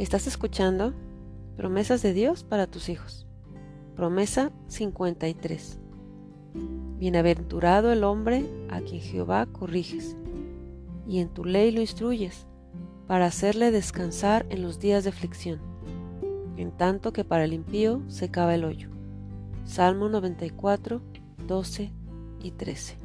Estás 0.00 0.26
escuchando 0.26 0.94
promesas 1.58 2.00
de 2.00 2.14
Dios 2.14 2.42
para 2.42 2.66
tus 2.66 2.88
hijos. 2.88 3.26
Promesa 3.94 4.50
53. 4.68 5.78
Bienaventurado 6.96 7.92
el 7.92 8.02
hombre 8.04 8.46
a 8.70 8.80
quien 8.80 9.02
Jehová 9.02 9.44
corriges, 9.44 10.16
y 11.06 11.18
en 11.18 11.28
tu 11.28 11.44
ley 11.44 11.70
lo 11.70 11.82
instruyes, 11.82 12.46
para 13.06 13.26
hacerle 13.26 13.72
descansar 13.72 14.46
en 14.48 14.62
los 14.62 14.78
días 14.78 15.04
de 15.04 15.10
aflicción, 15.10 15.60
en 16.56 16.70
tanto 16.70 17.12
que 17.12 17.22
para 17.22 17.44
el 17.44 17.52
impío 17.52 18.00
se 18.08 18.30
cava 18.30 18.54
el 18.54 18.64
hoyo. 18.64 18.88
Salmo 19.66 20.08
94, 20.08 21.02
12 21.46 21.92
y 22.42 22.52
13. 22.52 22.96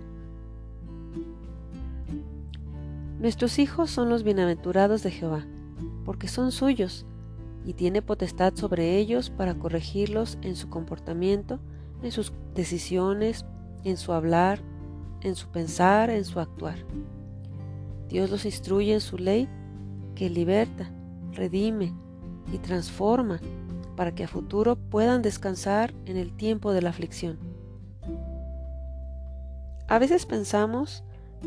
Nuestros 3.20 3.60
hijos 3.60 3.92
son 3.92 4.08
los 4.08 4.24
bienaventurados 4.24 5.04
de 5.04 5.12
Jehová, 5.12 5.46
porque 6.06 6.28
son 6.28 6.52
suyos, 6.52 7.06
y 7.66 7.74
tiene 7.74 8.02
potestad 8.02 8.54
sobre 8.56 8.98
ellos 8.98 9.32
para 9.32 9.56
corregirlos 9.56 10.38
en 10.44 10.56
su 10.56 10.70
comportamiento, 10.70 11.60
en 12.04 12.12
sus 12.12 12.32
decisiones, 12.54 13.46
en 13.84 13.98
su 13.98 14.14
hablar, 14.14 14.60
en 15.22 15.36
su 15.36 15.48
pensar, 15.48 16.12
en 16.12 16.24
su 16.24 16.40
actuar. 16.40 16.78
Dios 18.08 18.30
los 18.30 18.46
instruye 18.46 18.94
en 18.94 19.02
su 19.02 19.18
ley 19.18 19.50
que 20.14 20.30
liberta, 20.30 20.92
redime 21.32 21.94
y 22.54 22.60
transforma 22.60 23.40
para 23.96 24.14
que 24.14 24.24
a 24.24 24.28
futuro 24.28 24.76
puedan 24.76 25.22
descansar 25.24 25.94
en 26.06 26.18
el 26.18 26.36
tiempo 26.36 26.72
de 26.72 26.82
la 26.84 26.92
aflicción. 26.92 27.40
A 29.88 30.00
veces 30.00 30.26
pensamos 30.26 31.04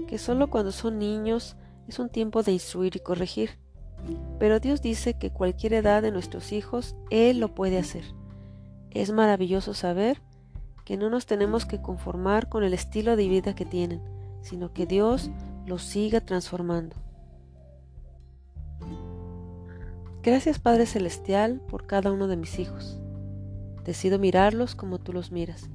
que 0.06 0.18
solo 0.18 0.48
cuando 0.48 0.72
son 0.72 0.98
niños 0.98 1.56
es 1.86 1.98
un 1.98 2.08
tiempo 2.08 2.42
de 2.42 2.52
instruir 2.52 2.96
y 2.96 3.00
corregir, 3.00 3.50
pero 4.38 4.60
Dios 4.60 4.80
dice 4.82 5.14
que 5.14 5.30
cualquier 5.30 5.74
edad 5.74 6.02
de 6.02 6.10
nuestros 6.10 6.52
hijos 6.52 6.96
Él 7.10 7.40
lo 7.40 7.54
puede 7.54 7.78
hacer. 7.78 8.04
Es 8.90 9.12
maravilloso 9.12 9.74
saber 9.74 10.22
que 10.84 10.96
no 10.96 11.10
nos 11.10 11.26
tenemos 11.26 11.66
que 11.66 11.82
conformar 11.82 12.48
con 12.48 12.64
el 12.64 12.72
estilo 12.72 13.16
de 13.16 13.28
vida 13.28 13.54
que 13.54 13.66
tienen, 13.66 14.00
sino 14.40 14.72
que 14.72 14.86
Dios 14.86 15.30
los 15.66 15.82
siga 15.82 16.20
transformando. 16.20 16.96
Gracias 20.22 20.58
Padre 20.58 20.86
Celestial 20.86 21.60
por 21.68 21.86
cada 21.86 22.12
uno 22.12 22.26
de 22.26 22.36
mis 22.36 22.58
hijos. 22.58 22.98
Decido 23.84 24.18
mirarlos 24.18 24.74
como 24.74 24.98
tú 24.98 25.12
los 25.12 25.32
miras 25.32 25.70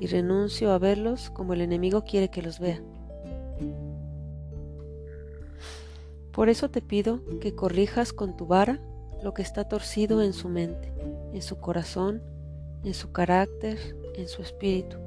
y 0.00 0.06
renuncio 0.06 0.72
a 0.72 0.78
verlos 0.78 1.30
como 1.30 1.54
el 1.54 1.60
enemigo 1.60 2.04
quiere 2.04 2.28
que 2.28 2.42
los 2.42 2.58
vea. 2.58 2.82
Por 6.38 6.48
eso 6.48 6.70
te 6.70 6.80
pido 6.80 7.20
que 7.40 7.56
corrijas 7.56 8.12
con 8.12 8.36
tu 8.36 8.46
vara 8.46 8.80
lo 9.24 9.34
que 9.34 9.42
está 9.42 9.64
torcido 9.64 10.22
en 10.22 10.32
su 10.32 10.48
mente, 10.48 10.94
en 11.32 11.42
su 11.42 11.58
corazón, 11.58 12.22
en 12.84 12.94
su 12.94 13.10
carácter, 13.10 13.76
en 14.14 14.28
su 14.28 14.42
espíritu. 14.42 14.98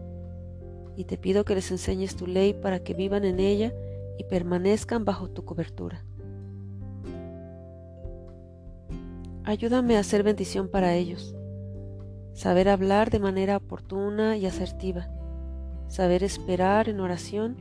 Y 0.98 1.06
te 1.06 1.18
pido 1.18 1.46
que 1.46 1.56
les 1.56 1.72
enseñes 1.72 2.18
tu 2.18 2.28
ley 2.28 2.54
para 2.54 2.84
que 2.84 2.94
vivan 2.94 3.24
en 3.24 3.40
ella 3.40 3.74
y 4.18 4.26
permanezcan 4.26 5.06
bajo 5.06 5.30
tu 5.30 5.46
cobertura. 5.46 6.04
Ayúdame 9.46 9.96
a 9.96 10.04
ser 10.04 10.24
bendición 10.24 10.68
para 10.68 10.96
ellos, 10.96 11.34
saber 12.34 12.68
hablar 12.68 13.10
de 13.10 13.20
manera 13.20 13.56
oportuna 13.56 14.36
y 14.36 14.48
asertiva, 14.48 15.08
saber 15.88 16.26
esperar 16.26 16.90
en 16.90 17.00
oración 17.00 17.56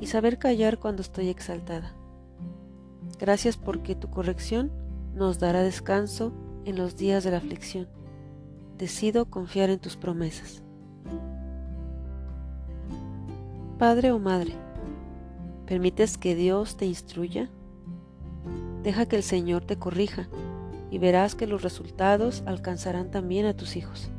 y 0.00 0.06
saber 0.06 0.38
callar 0.38 0.78
cuando 0.78 1.02
estoy 1.02 1.28
exaltada. 1.28 1.94
Gracias 3.18 3.56
porque 3.56 3.94
tu 3.94 4.10
corrección 4.10 4.72
nos 5.14 5.38
dará 5.38 5.62
descanso 5.62 6.32
en 6.64 6.76
los 6.76 6.96
días 6.96 7.22
de 7.22 7.30
la 7.30 7.36
aflicción. 7.36 7.88
Decido 8.76 9.26
confiar 9.26 9.70
en 9.70 9.78
tus 9.78 9.96
promesas. 9.96 10.62
Padre 13.78 14.10
o 14.10 14.18
Madre, 14.18 14.52
¿permites 15.66 16.18
que 16.18 16.34
Dios 16.34 16.76
te 16.76 16.86
instruya? 16.86 17.50
Deja 18.82 19.06
que 19.06 19.16
el 19.16 19.22
Señor 19.22 19.64
te 19.64 19.78
corrija 19.78 20.28
y 20.90 20.98
verás 20.98 21.34
que 21.34 21.46
los 21.46 21.62
resultados 21.62 22.42
alcanzarán 22.46 23.10
también 23.10 23.46
a 23.46 23.54
tus 23.54 23.76
hijos. 23.76 24.10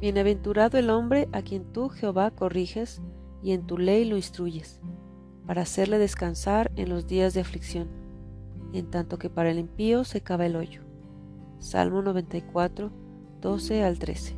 Bienaventurado 0.00 0.78
el 0.78 0.90
hombre 0.90 1.28
a 1.32 1.42
quien 1.42 1.64
tú, 1.72 1.88
Jehová, 1.88 2.30
corriges 2.30 3.00
y 3.42 3.52
en 3.52 3.66
tu 3.66 3.78
ley 3.78 4.04
lo 4.04 4.16
instruyes 4.16 4.80
para 5.48 5.62
hacerle 5.62 5.96
descansar 5.96 6.70
en 6.76 6.90
los 6.90 7.06
días 7.06 7.32
de 7.32 7.40
aflicción, 7.40 7.88
en 8.74 8.90
tanto 8.90 9.18
que 9.18 9.30
para 9.30 9.50
el 9.50 9.58
impío 9.58 10.04
se 10.04 10.20
cava 10.20 10.44
el 10.44 10.56
hoyo. 10.56 10.82
Salmo 11.58 12.02
94, 12.02 12.92
12 13.40 13.82
al 13.82 13.98
13. 13.98 14.36